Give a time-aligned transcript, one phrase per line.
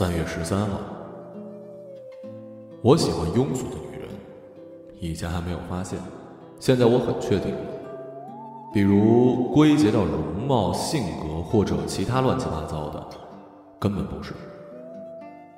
[0.00, 0.80] 三月十三号，
[2.80, 4.08] 我喜欢庸俗的女人，
[4.98, 5.98] 以前还没有发现，
[6.58, 7.54] 现在我很确定。
[8.72, 13.06] 比如归结到容貌、性格或者其他乱七八糟的，
[13.78, 14.32] 根本不是。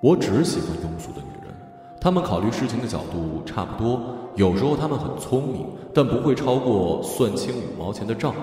[0.02, 1.54] 我只喜欢庸俗的女人，
[2.00, 4.00] 她们考虑事情的角度差不多，
[4.34, 8.34] 有时候她们很聪明，但不会超过算清五毛钱的账。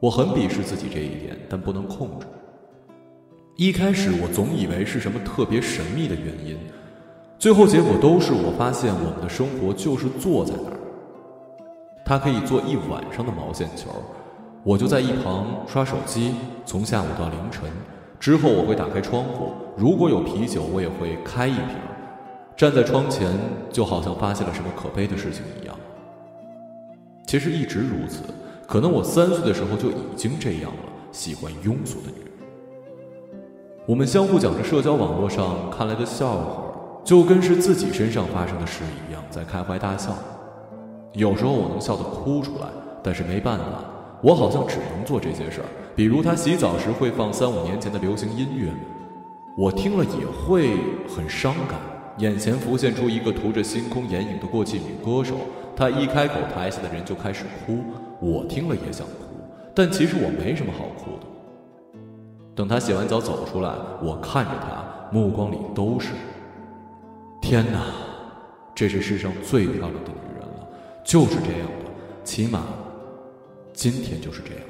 [0.00, 2.26] 我很鄙视自己这一点，但不能控制。
[3.56, 6.58] 一开始我总以为是什么特别神秘的原因，
[7.38, 10.76] 最后结果都是我发现我们的生活就是坐在那儿。
[12.04, 13.88] 他可以做一晚上的毛线球，
[14.62, 16.34] 我就在一旁刷手机，
[16.66, 17.62] 从下午到凌晨。
[18.20, 21.68] 之后我会打开窗户，如果有啤酒，我也会开一瓶。
[22.58, 23.32] 站在窗前，
[23.72, 25.74] 就好像发现了什么可悲的事情一样。
[27.26, 28.20] 其实一直如此，
[28.66, 32.35] 可能我三岁的时候就已经这样了，喜欢庸俗的女人。
[33.86, 36.56] 我们相互讲着社交网络上看来的笑话，
[37.04, 40.12] 就跟是自己身上发生的事一样，在开怀大笑。
[41.12, 42.66] 有时候我能笑得哭出来，
[43.00, 43.84] 但是没办法，
[44.22, 45.66] 我好像只能做这些事儿。
[45.94, 48.72] 比如他洗澡时会放三五年前的流行音乐，
[49.56, 50.70] 我听了也会
[51.08, 51.78] 很伤感，
[52.18, 55.36] 眼前浮现出一个涂着星空眼影的过气女歌手。
[55.76, 57.84] 她一开口，台下的人就开始哭，
[58.20, 59.36] 我听了也想哭，
[59.72, 61.35] 但其实我没什么好哭的。
[62.56, 63.70] 等他洗完澡走出来，
[64.02, 64.82] 我看着他，
[65.12, 66.14] 目光里都是。
[67.42, 67.82] 天哪，
[68.74, 70.66] 这是世上最漂亮的女人了，
[71.04, 71.90] 就是这样的，
[72.24, 72.62] 起码
[73.74, 74.66] 今天就是这样的。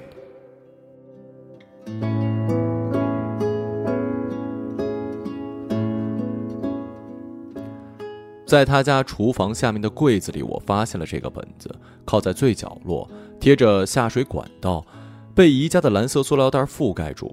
[8.44, 11.72] 在他家厨房下面的柜子里，我发现了这个本子，
[12.04, 13.08] 靠在最角落，
[13.38, 14.84] 贴着下水管道，
[15.36, 17.32] 被宜家的蓝色塑料袋覆盖住。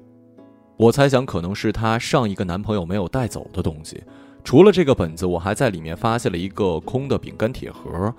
[0.77, 4.03] 我猜想可能是她上一个男朋友没有带走的东西。
[4.43, 8.13] 除了这个本子，我还在里面发现了一个空的饼干铁盒，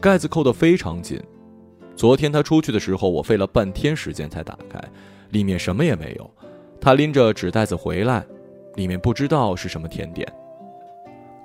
[0.00, 1.18] 盖子扣得非常紧。
[1.96, 4.78] 昨天她出去的时候，我费了半天时间才打开，
[5.30, 6.30] 里面什么也没有。
[6.80, 8.24] 她拎着纸袋子回来，
[8.74, 10.30] 里面不知道是什么甜点。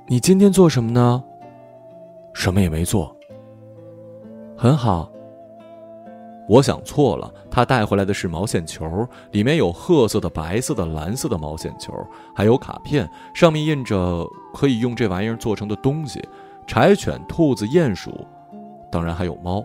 [0.07, 1.23] 你今天做什么呢？
[2.33, 3.15] 什么也没做。
[4.57, 5.11] 很好。
[6.47, 11.93] 我想错了，他带回来的是毛线球，里面有褐色的、白色的、蓝色的毛线球，
[12.33, 16.25] 还有卡片，上面印着可以用这玩意儿做成的东西：
[16.65, 18.25] 柴犬、兔子、鼹鼠，
[18.89, 19.61] 当然还有猫。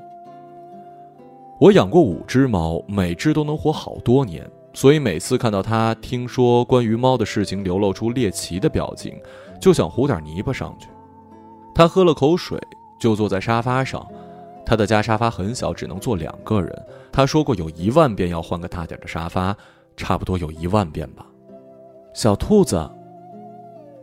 [1.61, 9.17] 我养过五只猫，每只都能活好多年，所以每次看到他听说关于猫的事情，流露出猎奇的表情，
[9.61, 10.89] 就想糊点泥巴上去。
[11.73, 12.59] 他喝了口水，
[12.99, 14.05] 就坐在沙发上。
[14.65, 16.87] 他的家沙发很小，只能坐两个人。
[17.11, 19.57] 他说过有一万遍要换个大点的沙发，
[19.97, 21.27] 差不多有一万遍吧。
[22.15, 22.89] 小兔子，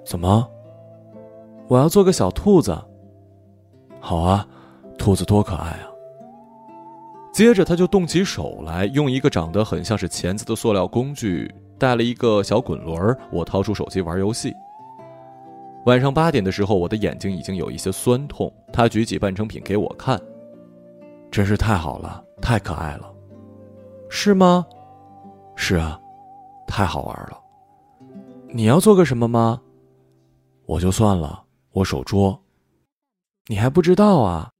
[0.05, 0.47] 怎么？
[1.67, 2.77] 我要做个小兔子。
[3.99, 4.47] 好啊，
[4.97, 5.89] 兔子多可爱啊！
[7.31, 13.15] 接着他就动起手来，用一个长得很像是钳子的塑料工具，带了一个小滚轮。
[13.31, 14.53] 我掏出手机玩游戏。
[15.85, 18.51] 晚上八点的时候，我的眼睛已经有一些酸痛。
[18.73, 20.19] 他举起半成品给我看。
[21.31, 23.13] 真是太好了，太可爱了，
[24.09, 24.65] 是吗？
[25.55, 25.99] 是啊，
[26.67, 27.37] 太好玩了。
[28.51, 29.61] 你要做个什么吗？
[30.65, 32.41] 我就算了，我手拙。
[33.47, 34.51] 你还不知道啊？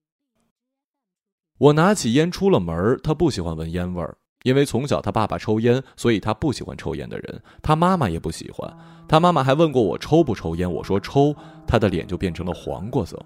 [1.57, 7.41] 我拿起烟出了门他不喜欢闻烟味儿，因为从小他爸爸抽烟，所以他不喜欢抽烟的人。
[7.61, 8.71] 他妈妈也不喜欢，
[9.07, 11.35] 他妈妈还问过我抽不抽烟，我说抽，
[11.67, 13.19] 他的脸就变成了黄瓜色。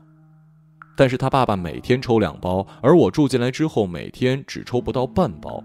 [0.96, 5.64] 但是他爸爸每天抽两包，而我住进来之后每天只抽不到半包，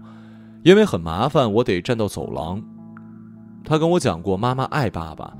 [0.63, 2.63] 因为很麻烦，我得站到走廊。
[3.63, 5.35] 他跟我讲过，妈妈爱爸爸，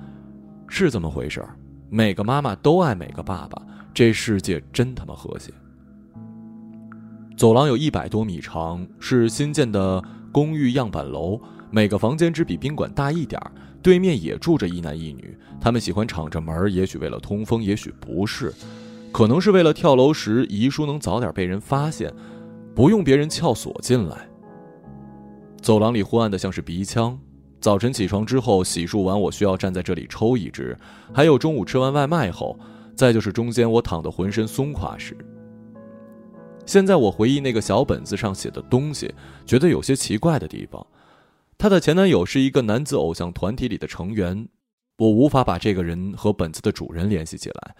[0.68, 1.56] 是这么回事儿。
[1.90, 3.60] 每个妈妈都爱每个爸爸，
[3.94, 5.52] 这世界真他妈和谐。
[7.36, 13.52] 走廊有一百多米长，是新建的公寓样板楼，每个房间只比宾馆大一点儿。
[13.82, 18.54] 对面也住着一男一女，他们喜欢敞着门，也许为了通风，也许不是。
[19.12, 22.14] 可能是为了跳楼时遗书能早点被人发现，
[22.76, 24.30] 不用别人撬锁进来。
[25.62, 27.20] 走廊里昏暗的像是鼻腔。
[27.60, 30.74] 早晨起床之后洗漱完，我需要站在这里抽一支；
[31.14, 32.58] 还有中午吃完外卖后，
[32.96, 35.18] 再就是中间我躺得浑身松垮时。
[36.66, 39.14] 现在我回忆那个小本子上写的东西，
[39.46, 40.86] 觉得有些奇怪的地方。
[41.58, 44.48] 她的前男友是一个男子偶像团体里的成员，
[44.98, 47.76] 我无法把这个人和本子的主人联系起来。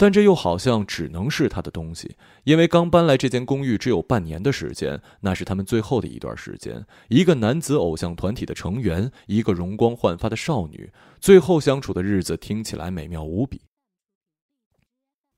[0.00, 6.86] 但这又好像只能是他的东西，因为刚搬来这间公寓只有半年的时间，那是他们最后的一段时间。
[7.08, 13.60] 一个男子偶像团体的成员，一个容光焕发的少女，最后相处的日子听起来美妙无比。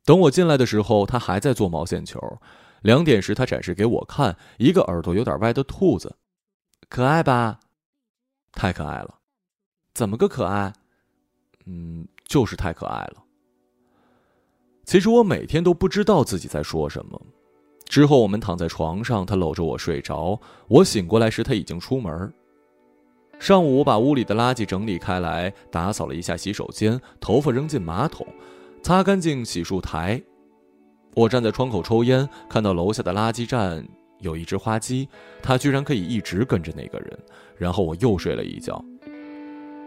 [0.04, 2.20] 等我进来的时候，他还在做毛线球。
[2.82, 6.14] 两点时，他展示给我看一个耳朵有点歪的兔子，
[6.88, 7.58] 可爱吧？
[8.52, 9.18] 太可爱了，
[9.92, 10.72] 怎么个可爱？
[11.64, 13.21] 嗯，就是太可爱了。
[14.84, 17.20] 其实我每天都不知道自己在说什么。
[17.86, 20.40] 之后我们躺在床上，他搂着我睡着。
[20.68, 22.32] 我醒过来时，他已经出门。
[23.38, 28.26] 上午我把屋里的垃圾整理开来，打扫了一下洗手间，头发扔进马桶，
[28.82, 30.22] 擦干净洗漱台。
[31.14, 33.86] 我站在窗口抽烟，看到楼下的垃圾站
[34.20, 35.08] 有一只花鸡，
[35.42, 37.18] 它居然可以一直跟着那个人。
[37.56, 38.82] 然后我又睡了一觉，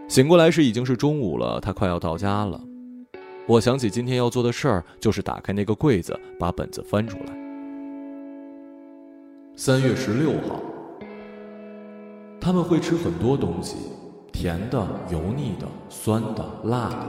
[0.06, 2.62] 醒过来时已经是中午了，他快要到家了。
[3.48, 7.26] 我想起今天要做的事儿，就是打开那个柜子，把本子翻出来。
[9.54, 10.60] 三月十六号，
[12.40, 13.76] 他们会吃很多东西，
[14.32, 17.06] 甜的、油腻的、酸的、辣的。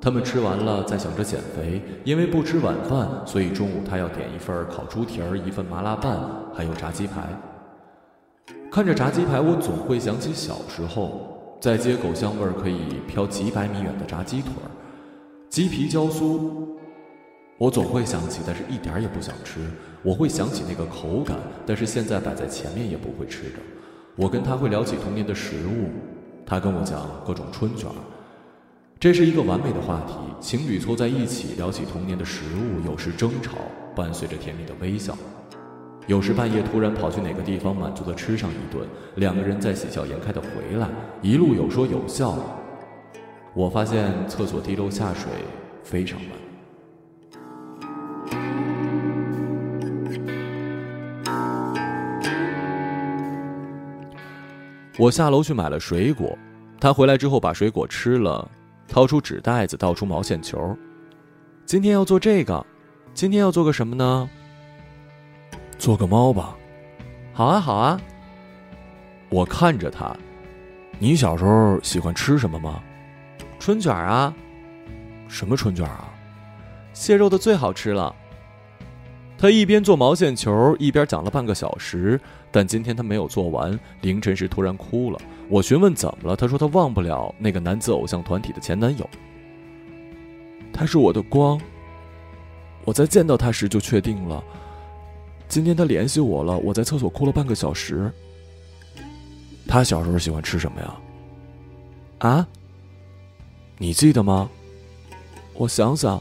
[0.00, 6.18] 他们吃完了，在想着减肥，因为不吃晚饭，所以中午他要点一份烤猪蹄儿，一份麻辣拌，
[6.54, 7.28] 还有炸鸡排。
[8.72, 14.70] 看着炸鸡排，我总会想起小时候，在街口香味儿可以飘几百米远的炸鸡腿儿，
[15.48, 16.50] 鸡皮焦酥。
[17.56, 19.60] 我总会想起，但是一点也不想吃。
[20.02, 21.36] 我会想起那个口感，
[21.66, 23.56] 但是现在摆在前面也不会吃着。
[24.14, 25.88] 我跟他会聊起童年的食物，
[26.44, 27.88] 他跟我讲各种春卷。
[29.00, 33.56] 这是一个完美的话题，情侣凑在一起聊起童年的食物，有时争吵，
[33.96, 35.14] 伴随着甜蜜的微笑；
[36.06, 38.86] 有时半夜突然跑去哪个地方满足的吃上一顿，
[39.16, 40.88] 两个人再喜笑颜开的回来，
[41.22, 42.36] 一路有说有笑。
[43.58, 45.28] 我发现厕所滴漏下水
[45.82, 46.30] 非常慢。
[54.96, 56.38] 我下楼去买了水果，
[56.80, 58.48] 他回来之后把水果吃了。
[58.86, 60.76] 掏出纸袋子，倒出毛线球。
[61.66, 62.64] 今天要做这个，
[63.12, 64.30] 今天要做个什么呢？
[65.78, 66.56] 做个猫吧。
[67.32, 68.00] 好啊，好啊。
[69.30, 70.16] 我看着他，
[71.00, 72.80] 你小时候喜欢吃什么吗？
[73.58, 74.34] 春卷啊。
[75.28, 76.08] 什么春卷啊？
[76.92, 78.14] 蟹肉的最好吃了。
[79.36, 82.20] 他一边做毛线球，一边讲了半个小时。
[82.50, 85.20] 但今天他没有做完，凌晨时突然哭了。
[85.48, 89.08] 我询问怎么了，他说他忘不了那个男子偶像团体的前男友。
[90.72, 91.60] 他是我的光。
[92.84, 94.42] 我在见到他时就确定了。
[95.46, 98.10] 今天他联系我了，我在厕所哭了半个小时。
[99.66, 100.94] 他小时候喜欢吃什么呀？
[102.18, 102.48] 啊？
[103.78, 104.50] 你记得吗？
[105.54, 106.20] 我想想，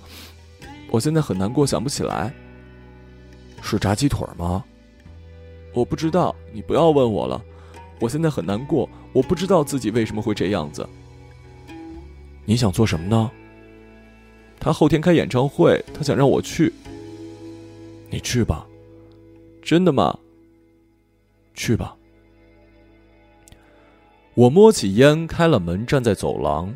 [0.90, 2.34] 我现在很难过，想不起来。
[3.62, 4.64] 是炸鸡腿吗？
[5.74, 7.44] 我不知道，你不要问我了。
[8.00, 10.88] 我现在很难过，我不知道自己为什么会这样子。
[12.46, 13.32] 你想做什么呢？
[14.60, 16.72] 他后天开演唱会，他想让我去。
[18.10, 18.66] 你去吧。
[19.62, 20.18] 真的吗？
[21.54, 21.96] 去吧。
[24.36, 26.74] 我摸起烟，开了门，站在走廊，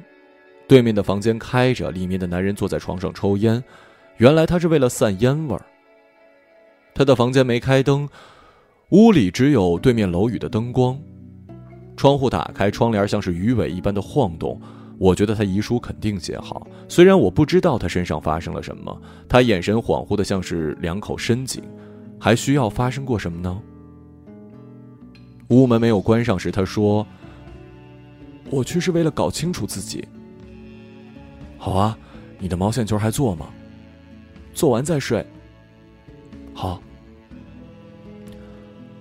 [0.71, 3.61] 对面的房间开着，里面的男人坐在床上抽烟。
[4.15, 5.65] 原来他是为了散烟味儿。
[6.95, 8.07] 他的房间没开灯。
[8.91, 10.97] 屋里只有对面楼宇的灯光，
[11.97, 14.61] 窗户打开，窗帘像是鱼尾一般的晃动。
[14.97, 19.01] 我觉得他遗书肯定写好，虽然我不知道他身上发生了什么。
[19.27, 21.61] 他眼神恍惚的，像是两口深井，
[22.17, 23.61] 还需要发生过什么呢？
[25.49, 27.05] 屋门没有关上时，他说
[28.49, 30.07] ：“我去是为了搞清楚自己。”
[31.63, 31.95] 好啊，
[32.39, 33.47] 你的毛线球还做吗？
[34.51, 35.23] 做完再睡。
[36.55, 36.81] 好。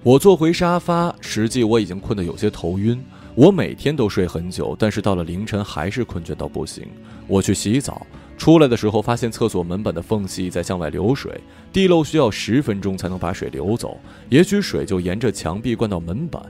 [0.03, 3.03] 我坐回沙发，实际我已经困得有些头晕。
[3.35, 6.87] 我每天都睡很久，但是到了凌晨还是困倦到不行。
[7.27, 11.41] 我去洗澡，出来的时候发现厕所门板的缝隙在向外流水，
[11.73, 13.99] 地漏需要十分钟才能把水流走。
[14.29, 16.43] 也许水就沿着墙壁灌到门板，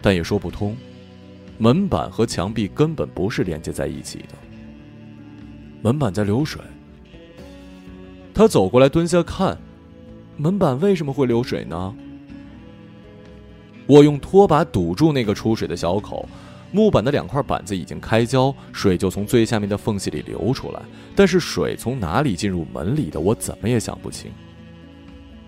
[0.00, 0.74] 但也说不通。
[1.58, 4.28] 门板和墙壁根本不是连接在一起的。
[5.82, 6.62] 门板在流水。
[8.32, 9.58] 他走过来蹲下看，
[10.36, 11.94] 门板为什么会流水呢？
[13.86, 16.26] 我用拖把堵住那个出水的小口，
[16.70, 20.80] 木板的两块板子已经开胶，水就从最下面的缝隙里流出来。
[21.16, 24.30] 但是水从哪里进入门里的，我怎么也想不清。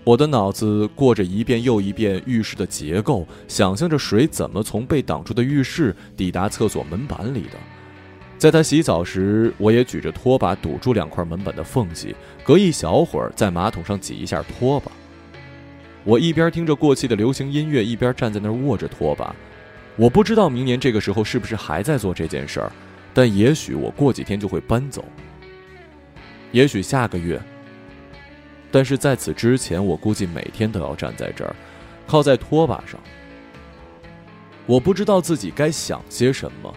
[0.02, 7.56] 我的脑子过着一遍又一遍浴室的结构，想象着水怎么从被挡住的浴室抵达厕所门板里的。
[8.44, 14.92] 在他洗澡时，我也举着拖把堵住两块门板的缝隙，隔一小会儿在马桶上挤一下拖把。
[16.04, 19.34] 我一边听着过气的流行音乐，一边站在那儿握着拖把。
[19.96, 22.70] 我不知道明年这个时候是不是还在做这件事儿，
[23.14, 25.02] 但也许我过几天就会搬走。
[26.52, 27.40] 也许下个月。
[28.70, 31.56] 但是在此之前，我估计每天都要站在这儿，
[32.06, 33.00] 靠在拖把上。
[34.66, 36.74] 我不知道自己该想些什么，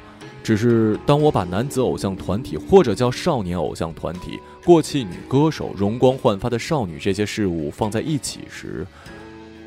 [0.48, 8.88] 只是当我把男子偶像团体或者叫少年偶像团体、过气女歌手、容光焕发的少女这些事物放在一起时。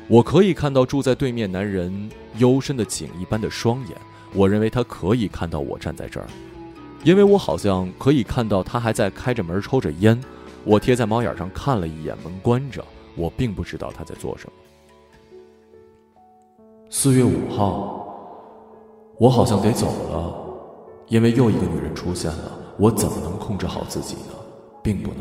[0.07, 2.09] 我可以看到住在对面男人
[2.39, 3.95] 幽深的井一般的双眼，
[4.33, 6.25] 我认为他可以看到我站在这儿，
[7.03, 10.19] 因为我好像可以看到他还在开着门抽着烟。
[10.63, 12.83] 我贴在猫眼上看了一眼，门关着，
[13.15, 14.53] 我并不知道他在做什么。
[16.89, 18.03] 四月五号，
[19.19, 20.50] 我好像得走了，
[21.11, 22.57] 因为又一个女人出现了。
[22.77, 24.33] 我怎么能控制好自己呢？
[24.81, 25.17] 并不能。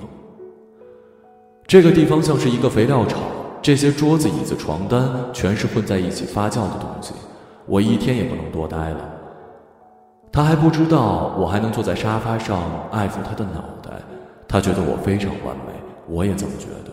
[1.66, 3.18] 这个地方像是一个肥料场。
[3.61, 7.12] 这些桌子、椅子、床单全是混在一起发酵的东西，
[7.66, 9.00] 我一天也不能多待了。
[10.32, 13.90] 他还不知道我还能坐在沙发上爱抚他的脑袋，
[14.49, 15.73] 他觉得我非常完美，
[16.09, 16.92] 我也这么觉得。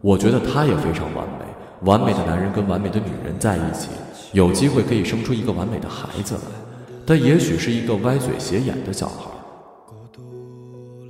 [0.00, 1.44] 我觉得他也非常完美，
[1.82, 3.90] 完美的男人跟完美的女人在一起，
[4.32, 6.40] 有机会可以生出一个完美的孩子来，
[7.10, 9.28] 但也许是一个歪嘴斜眼的小孩。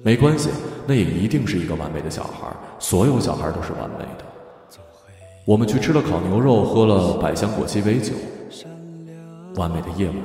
[0.03, 0.49] 没关系，
[0.87, 4.25] 那也一定是一个完美的小孩，所有小孩都是完美的。
[5.45, 8.15] 我们去吃了烤牛肉，喝了百香果鸡尾酒，
[9.57, 10.17] 完美的夜晚。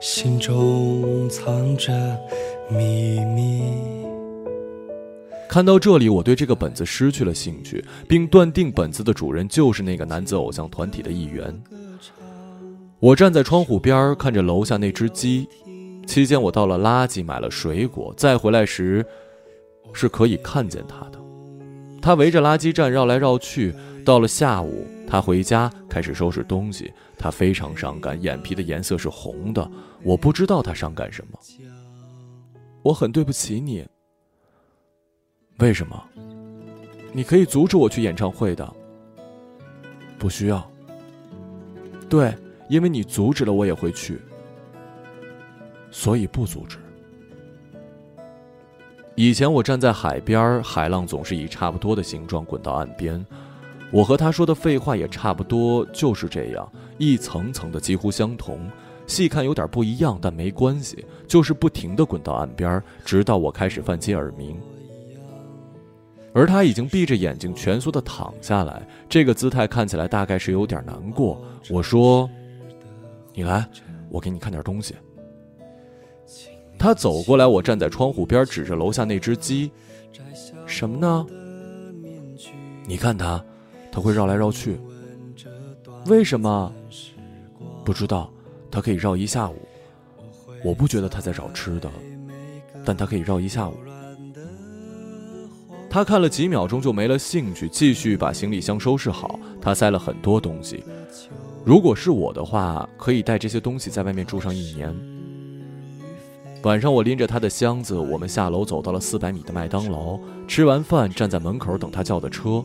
[0.00, 1.92] 心中藏着
[2.70, 3.74] 秘密。
[5.46, 11.54] 看到这里，我对这个本子失去了兴趣，并断定本子的主人就是那个男子偶像团体的一员。
[13.00, 15.48] 我站在窗户边看着楼下那只鸡，
[16.06, 19.06] 期间我倒了垃圾买了水果，再回来时
[19.92, 21.18] 是可以看见它的。
[22.02, 23.74] 他围着垃圾站绕来绕去，
[24.04, 26.92] 到了下午，他回家开始收拾东西。
[27.16, 29.68] 他非常伤感，眼皮的颜色是红的。
[30.04, 31.38] 我不知道他伤感什么。
[32.82, 33.84] 我很对不起你。
[35.58, 36.00] 为什么？
[37.12, 38.72] 你可以阻止我去演唱会的。
[40.16, 40.68] 不需要。
[42.08, 42.32] 对，
[42.68, 44.20] 因为你阻止了，我也会去。
[45.90, 46.78] 所以不阻止。
[49.14, 53.24] 以前我站在海边，海浪总是以差不多的形状滚到岸边。
[53.90, 58.70] 我和他说的废话也差不多，就是这样，一层层的几乎相同。
[59.06, 64.60] 细看有点不一样，但没关系，就是不停的滚到岸边，直到我开始泛起耳鸣。
[66.34, 71.42] 而他已经闭着眼睛蜷缩的躺下来，这个姿态看起来大概是有点难过。
[71.70, 72.28] 我说
[73.38, 73.64] ：“你来，
[74.10, 74.96] 我给你看点东西。”
[76.76, 79.70] 他走过来，我站在窗户边，指着楼下那只鸡。
[80.66, 81.24] 什么呢？
[82.84, 83.44] 你看它，
[83.92, 84.80] 它会绕来绕去。
[86.06, 86.72] 为什么？
[87.84, 88.28] 不知道。
[88.72, 89.56] 它可以绕一下午。
[90.64, 91.88] 我不觉得它在找吃的，
[92.84, 93.76] 但它可以绕一下午。
[95.88, 99.38] 他看了几秒钟就没了兴趣，继续把行李箱收拾好。
[99.60, 100.82] 他塞了很多东西。
[101.68, 104.90] 如果是我的话，可以带这些东西在外面住上一年。
[106.62, 110.18] 晚上，我拎着他的箱子，我们下楼走到了四百米的麦当劳。
[110.46, 112.64] 吃完饭，站在门口等他叫的车。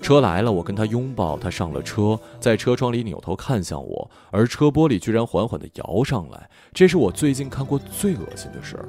[0.00, 6.48] 车来了，我跟他拥抱，他上了车，在车窗里扭头看向我，而车玻璃居然缓缓地摇上来。
[6.72, 8.88] 这是我最近看过最恶心的事儿。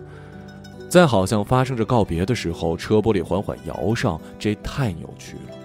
[0.88, 5.56] 在好像发生着告别的时候，车玻璃缓缓摇上，这太扭曲了。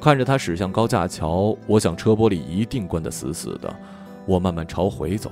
[0.00, 3.74] 看着他驶向高架桥，我想车玻璃一定关得死死的。
[4.24, 5.30] 我慢慢朝回走。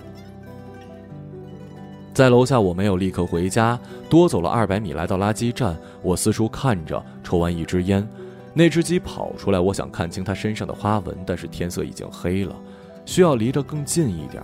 [2.13, 3.79] 在楼下，我没有立刻回家，
[4.11, 5.77] 多走了二百米，来到垃圾站。
[6.03, 8.07] 我四处看着，抽完一支烟，
[8.53, 12.55] 那只鸡跑出来，我想看清它身上的花纹，但是天色已经黑了，
[13.07, 14.43] 需要离着更近一点。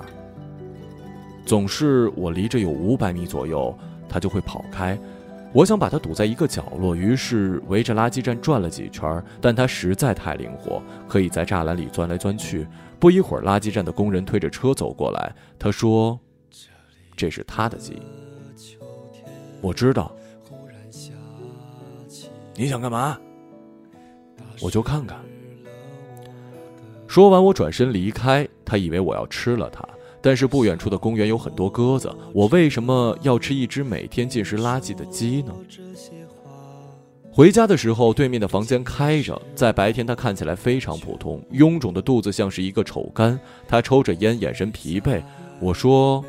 [1.44, 3.76] 总是我离着有五百米左右，
[4.08, 4.98] 它就会跑开。
[5.54, 12.66] 我想把它堵在一个角落，于是围着垃圾站转了几圈，但它实在太灵活，可以在栅栏里钻来钻去。
[12.98, 16.18] 不一会儿，垃圾站的工人推着车走过来，他说。
[17.16, 18.02] 这是他的鸡，
[19.60, 20.12] 我知道。
[22.56, 23.16] 你想干嘛？
[24.60, 25.16] 我就看看。
[27.06, 28.48] 说完，我转身离开。
[28.64, 29.88] 他以为我要吃了它，
[30.24, 32.10] 但是不远处的公园有很多鸽子。
[32.32, 35.54] 我为什么要吃一只每天进食垃圾的鸡呢？
[37.30, 39.38] 回家的时候，对面的房间开着。
[39.54, 43.38] 在白天，他看起来非常普通，臃肿的肚子像是一个丑干。
[43.68, 45.22] 他抽着烟，眼神疲惫。
[45.60, 46.24] 我说。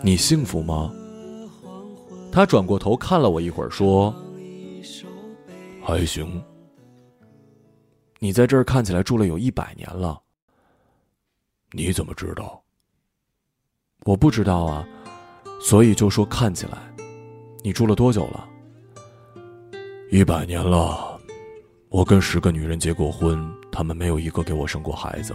[0.00, 0.94] 你幸福吗？
[2.30, 4.14] 他转过头看了我一会儿，说
[5.82, 6.40] ：“还行。
[8.20, 10.21] 你在这儿看起来住了有一百年了。
[11.74, 12.62] 你怎么知道？
[14.04, 14.86] 我不知道啊，
[15.60, 16.78] 所以就说看起来。
[17.64, 18.48] 你住了多久了？
[20.10, 21.18] 一百年了。
[21.88, 25.34] 我跟十个女人结过婚，她们没有一个给我生过孩子，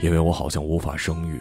[0.00, 1.40] 因为我好像无法生育。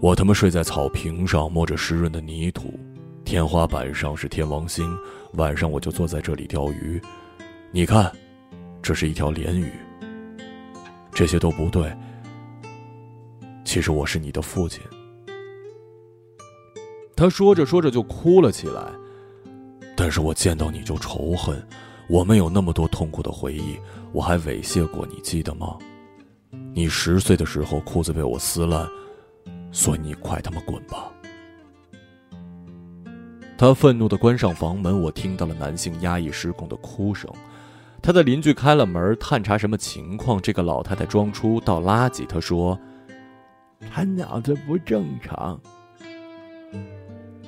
[0.00, 2.78] 我他妈睡在草坪上，摸着湿润的泥土。”
[3.24, 4.96] 天花板上是天王星，
[5.32, 7.00] 晚上我就坐在这里钓鱼。
[7.72, 8.10] 你看，
[8.80, 9.70] 这是一条鲢鱼。
[11.12, 11.92] 这些都不对。
[13.66, 14.80] 其实我是你的父亲。
[17.16, 18.92] 他说着说着就哭了起来。
[19.98, 21.60] 但是我见到你就仇恨。
[22.08, 23.76] 我们有那么多痛苦的回忆，
[24.12, 25.76] 我还猥亵过你，记得吗？
[26.72, 28.86] 你十岁的时候裤子被我撕烂，
[29.72, 31.10] 所以你快他妈滚吧。
[33.58, 37.28] 他愤怒的关上房门，我听到了男性压抑失控的哭声。
[38.02, 40.40] 他的邻居开了门，探查什么情况。
[40.40, 42.26] 这个老太太装出倒垃圾。
[42.26, 42.78] 她说
[43.92, 45.60] ：“他脑子不正常。”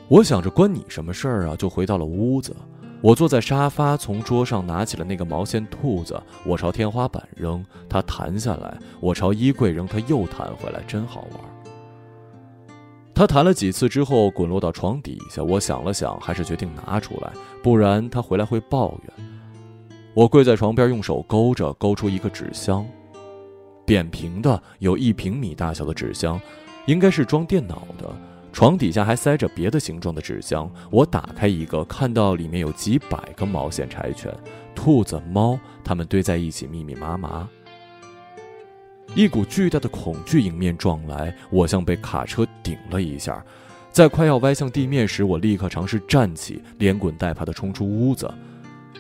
[0.09, 2.57] 我想着关你什么事儿啊，就回到了屋子。
[3.01, 11.41] 我坐在沙发，从桌上拿起了那个毛线兔子，我朝天花板扔，它弹下来；我朝衣柜扔，它又弹回来，真好玩。
[13.15, 15.43] 他弹了几次之后，滚落到床底下。
[15.45, 17.31] 我想了想，还是决定拿出来，
[17.63, 19.29] 不然他回来会抱怨。
[20.15, 22.85] 我跪在床边，用手勾着，勾出一个纸箱，
[23.89, 26.39] 扁平的，有一平米大小的纸箱，
[26.87, 28.15] 应该是装电脑的。
[28.53, 30.71] 床底下还塞着别的形状的纸箱。
[30.91, 34.31] 我打开一个，看到里面有几百个毛线柴犬、
[34.75, 37.49] 兔子、猫，它们堆在一起，密密麻麻。
[39.15, 43.43] 一股巨大的恐惧迎面撞来，我像被卡车顶了一下，
[43.91, 48.31] 在快要歪向地面时，我立刻尝试站起，连滚带爬地冲出屋子，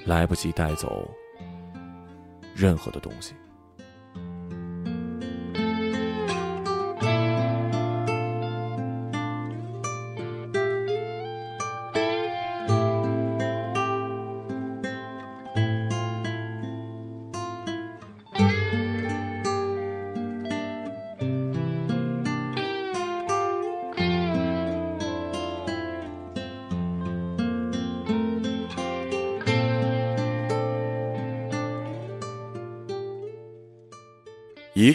[0.06, 1.06] 来不及带走
[2.54, 3.34] 任何的东西。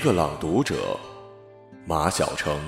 [0.04, 1.00] 个朗读者，
[1.86, 2.60] 马晓成。